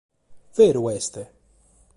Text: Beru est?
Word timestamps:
Beru 0.57 0.89
est? 0.95 1.15